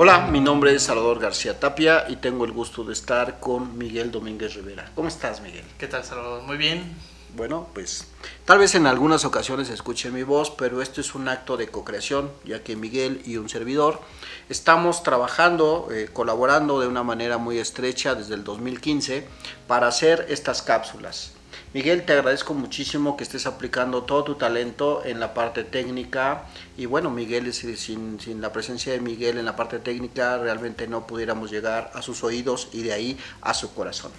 [0.00, 4.12] Hola, mi nombre es Salvador García Tapia y tengo el gusto de estar con Miguel
[4.12, 4.92] Domínguez Rivera.
[4.94, 5.64] ¿Cómo estás, Miguel?
[5.76, 6.44] ¿Qué tal, Salvador?
[6.44, 6.94] Muy bien.
[7.34, 8.06] Bueno, pues
[8.44, 12.30] tal vez en algunas ocasiones escuchen mi voz, pero esto es un acto de co-creación,
[12.44, 14.00] ya que Miguel y un servidor
[14.48, 19.26] estamos trabajando, eh, colaborando de una manera muy estrecha desde el 2015
[19.66, 21.32] para hacer estas cápsulas.
[21.74, 26.46] Miguel, te agradezco muchísimo que estés aplicando todo tu talento en la parte técnica
[26.78, 31.06] y bueno, Miguel, sin, sin la presencia de Miguel en la parte técnica realmente no
[31.06, 34.12] pudiéramos llegar a sus oídos y de ahí a su corazón.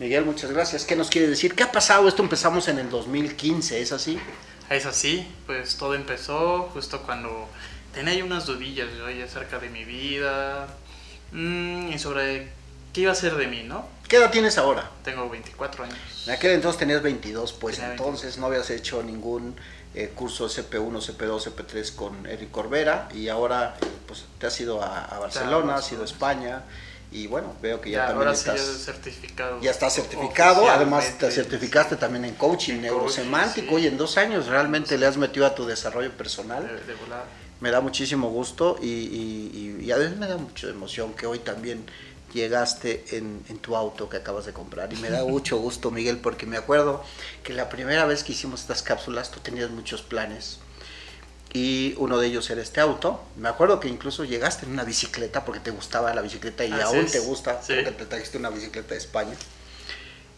[0.00, 0.84] Miguel, muchas gracias.
[0.84, 1.54] ¿Qué nos quiere decir?
[1.54, 2.08] ¿Qué ha pasado?
[2.08, 4.18] Esto empezamos en el 2015, ¿es así?
[4.68, 7.48] Es así, pues todo empezó justo cuando
[7.94, 10.66] tenía unas dudillas yo acerca de mi vida
[11.30, 12.48] mmm, y sobre
[12.94, 13.86] qué iba a ser de mí, ¿no?
[14.08, 14.88] ¿Qué edad tienes ahora?
[15.02, 15.98] Tengo 24 años.
[16.26, 19.56] En aquel entonces tenías 22, pues entonces no habías hecho ningún
[19.94, 24.82] eh, curso CP1, CP2, CP3 con Eric Corbera y ahora eh, pues te has ido
[24.82, 26.62] a, Barcelona, has ido a España
[27.10, 29.60] y bueno, veo que ya, también estás certificado.
[29.60, 34.96] Ya estás certificado, además te certificaste también en coaching neurosemántico y en dos años realmente
[34.98, 36.80] le has metido a tu desarrollo personal.
[37.60, 41.38] Me da muchísimo gusto y, y, y, a veces me da mucha emoción que hoy
[41.38, 41.86] también
[42.34, 44.92] llegaste en, en, tu auto que acabas de comprar.
[44.92, 47.02] Y me da mucho gusto, Miguel, porque me acuerdo
[47.42, 50.58] que la primera vez que hicimos estas cápsulas tú tenías muchos planes.
[51.54, 53.20] Y uno de ellos era este auto.
[53.36, 57.06] Me acuerdo que incluso llegaste en una bicicleta porque te gustaba la bicicleta y aún
[57.06, 59.34] te gusta porque te trajiste una bicicleta de España.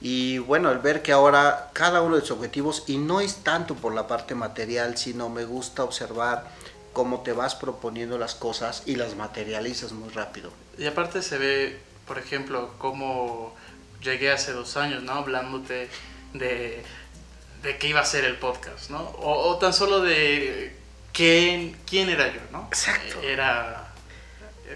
[0.00, 3.74] Y bueno, el ver que ahora cada uno de tus objetivos, y no es tanto
[3.74, 6.50] por la parte material, sino me gusta observar
[6.96, 10.50] cómo te vas proponiendo las cosas y las materializas muy rápido.
[10.78, 13.54] Y aparte se ve, por ejemplo, cómo
[14.00, 15.12] llegué hace dos años, ¿no?
[15.12, 15.90] Hablándote
[16.32, 16.82] de,
[17.62, 19.14] de qué iba a ser el podcast, ¿no?
[19.18, 20.74] O, tan solo de
[21.12, 22.64] quién, quién era yo, ¿no?
[22.68, 23.20] Exacto.
[23.20, 23.92] Era,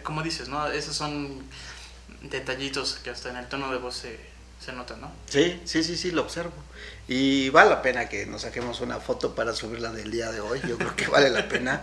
[0.02, 0.66] como dices, ¿no?
[0.66, 1.42] Esos son
[2.20, 4.29] detallitos que hasta en el tono de voz se,
[4.60, 5.10] se nota, ¿no?
[5.26, 6.52] Sí, sí, sí, sí, lo observo.
[7.08, 10.60] Y vale la pena que nos saquemos una foto para subirla del día de hoy,
[10.68, 11.82] yo creo que vale la pena.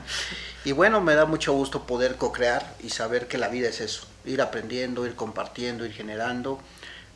[0.64, 4.06] Y bueno, me da mucho gusto poder co-crear y saber que la vida es eso,
[4.26, 6.60] ir aprendiendo, ir compartiendo, ir generando.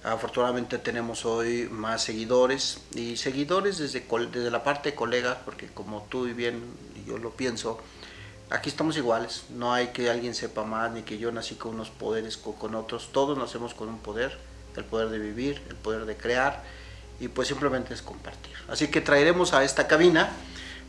[0.03, 6.07] Afortunadamente tenemos hoy más seguidores y seguidores desde, desde la parte de colegas, porque como
[6.09, 6.63] tú y bien
[7.05, 7.79] yo lo pienso,
[8.49, 11.91] aquí estamos iguales, no hay que alguien sepa más ni que yo nací con unos
[11.91, 16.15] poderes con otros, todos nacemos con un poder el poder de vivir, el poder de
[16.15, 16.63] crear
[17.19, 18.53] y pues simplemente es compartir.
[18.67, 20.31] Así que traeremos a esta cabina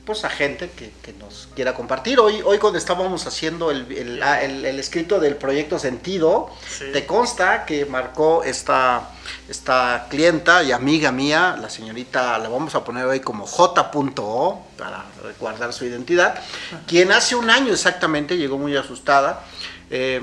[0.05, 2.19] pues a gente que, nos quiera compartir.
[2.19, 6.51] Hoy, hoy cuando estábamos haciendo el, el, escrito del proyecto Sentido,
[6.93, 9.11] te consta que marcó esta,
[9.49, 15.05] esta clienta y amiga mía, la señorita, la vamos a poner hoy como J.O para
[15.39, 16.43] guardar su identidad,
[16.89, 19.45] quien hace un año exactamente llegó muy asustada,
[19.89, 20.21] eh,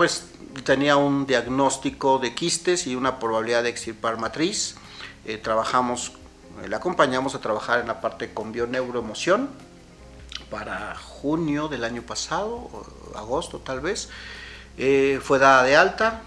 [0.00, 0.24] pues
[0.64, 4.76] tenía un diagnóstico de quistes y una probabilidad de extirpar matriz.
[5.26, 6.12] Eh, trabajamos,
[6.64, 9.50] eh, le acompañamos a trabajar en la parte con bioneuroemoción
[10.50, 12.70] para junio del año pasado,
[13.14, 14.08] agosto tal vez.
[14.78, 16.22] Eh, fue dada de alta,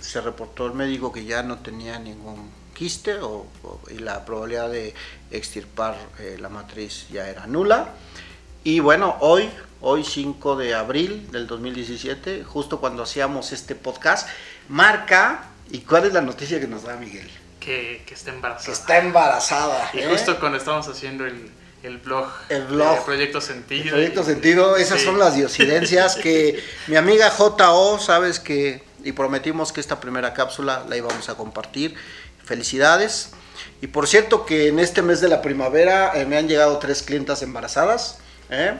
[0.00, 3.16] se reportó el médico que ya no tenía ningún quiste
[3.90, 4.94] y la probabilidad de
[5.32, 5.96] extirpar
[6.38, 7.88] la matriz ya era nula.
[8.62, 9.50] Y bueno, hoy
[9.80, 14.28] hoy 5 de abril del 2017, justo cuando hacíamos este podcast,
[14.68, 17.30] marca, ¿y cuál es la noticia que nos da Miguel?
[17.60, 18.66] Que, está embarazada.
[18.66, 19.90] Que está embarazada.
[19.92, 20.08] Y ¿eh?
[20.08, 21.50] justo cuando estábamos haciendo el,
[21.82, 23.84] el blog, el blog Proyecto Sentido.
[23.84, 29.72] El Proyecto Sentido, esas son las diosidencias que mi amiga JO, sabes que, y prometimos
[29.72, 31.94] que esta primera cápsula la íbamos a compartir.
[32.44, 33.32] Felicidades.
[33.80, 37.02] Y por cierto que en este mes de la primavera eh, me han llegado tres
[37.02, 38.18] clientas embarazadas.
[38.50, 38.74] ¿eh?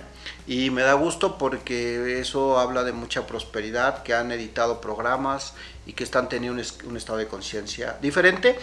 [0.46, 5.54] Y me da gusto porque eso habla de mucha prosperidad, que han editado programas
[5.86, 8.56] y que están teniendo un, estado de conciencia diferente.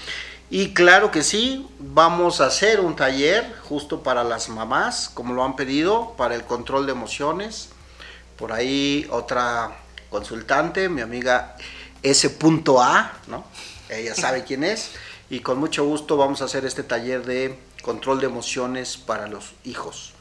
[0.49, 5.43] Y claro que sí, vamos a hacer un taller justo para las mamás, como lo
[5.43, 7.69] han pedido, para el control de emociones.
[8.37, 9.75] Por ahí otra
[10.09, 11.57] consultante, mi amiga
[12.01, 13.43] S.A, ¿no?
[13.89, 14.91] Ella sabe quién es.
[15.29, 19.51] Y con mucho gusto vamos a hacer este taller de control de emociones para los
[19.65, 20.13] hijos.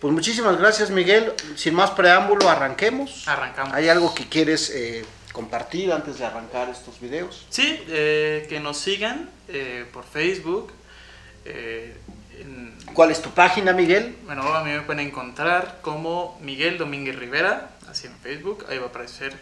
[0.00, 1.34] Pues muchísimas gracias, Miguel.
[1.56, 3.28] Sin más preámbulo, arranquemos.
[3.28, 3.74] Arrancamos.
[3.74, 7.46] ¿Hay algo que quieres eh, compartir antes de arrancar estos videos?
[7.50, 10.72] Sí, eh, que nos sigan eh, por Facebook.
[12.94, 14.16] ¿Cuál es tu página, Miguel?
[14.24, 18.64] Bueno, a mí me pueden encontrar como Miguel Domínguez Rivera, así en Facebook.
[18.68, 19.36] Ahí va a aparecer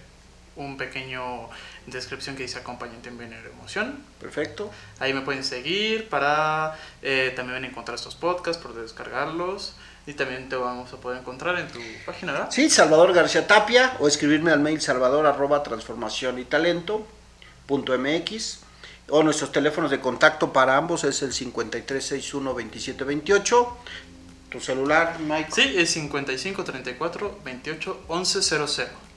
[0.59, 1.49] un pequeño
[1.87, 4.05] descripción que dice acompañante en bienestar emoción.
[4.21, 4.71] Perfecto.
[4.99, 9.75] Ahí me pueden seguir para eh, también encontrar estos podcasts, por descargarlos.
[10.07, 12.49] Y también te vamos a poder encontrar en tu página, ¿verdad?
[12.51, 17.07] Sí, Salvador García Tapia o escribirme al mail salvador arroba transformación y talento
[17.67, 18.61] punto mx
[19.11, 23.77] o nuestros teléfonos de contacto para ambos es el 5361 2728
[24.51, 29.08] tu celular Mike Sí, es 55 34 28 11 00.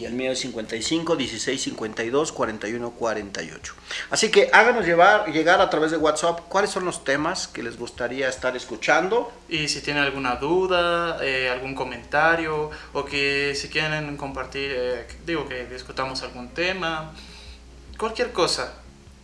[0.00, 3.74] Y el mío es 55 16 52 41 48
[4.10, 7.76] así que háganos llevar, llegar a través de WhatsApp cuáles son los temas que les
[7.78, 14.16] gustaría estar escuchando Y si tienen alguna duda, eh, algún comentario, o que si quieren
[14.16, 17.12] compartir, eh, digo que discutamos algún tema,
[17.98, 18.74] cualquier cosa,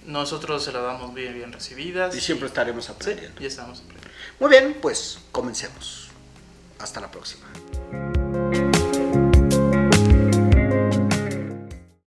[0.05, 2.15] nosotros se la damos bien, bien recibidas.
[2.15, 4.11] y siempre estaremos Sí, aprendiendo ya estamos aprendiendo.
[4.41, 6.09] muy bien pues comencemos
[6.79, 7.47] hasta la próxima